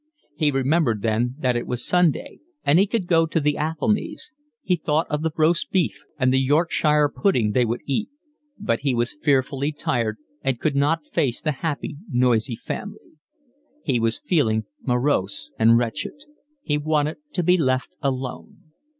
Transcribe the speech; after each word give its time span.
He 0.35 0.49
remembered 0.49 1.03
then 1.03 1.35
that 1.37 1.55
it 1.55 1.67
was 1.67 1.85
Sunday 1.85 2.39
and 2.63 2.79
he 2.79 2.87
could 2.87 3.05
go 3.05 3.27
to 3.27 3.39
the 3.39 3.55
Athelnys; 3.55 4.33
he 4.63 4.75
thought 4.75 5.05
of 5.11 5.21
the 5.21 5.29
roast 5.37 5.69
beef 5.69 5.95
and 6.17 6.33
the 6.33 6.39
Yorkshire 6.39 7.07
pudding 7.07 7.51
they 7.51 7.65
would 7.65 7.81
eat; 7.85 8.09
but 8.57 8.79
he 8.79 8.95
was 8.95 9.13
fearfully 9.21 9.71
tired 9.71 10.17
and 10.41 10.59
could 10.59 10.75
not 10.75 11.05
face 11.13 11.39
the 11.39 11.51
happy, 11.51 11.97
noisy 12.11 12.55
family. 12.55 13.11
He 13.83 13.99
was 13.99 14.17
feeling 14.17 14.63
morose 14.81 15.51
and 15.59 15.77
wretched. 15.77 16.15
He 16.63 16.79
wanted 16.79 17.17
to 17.33 17.43
be 17.43 17.59
left 17.59 17.95
alone. 18.01 18.71